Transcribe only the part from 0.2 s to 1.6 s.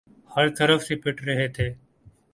ہر طرف سے پٹ رہے